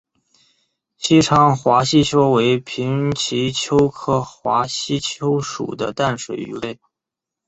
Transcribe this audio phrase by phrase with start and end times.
[0.97, 6.79] 西昌华吸鳅为平鳍鳅科华吸鳅属的淡水鱼类。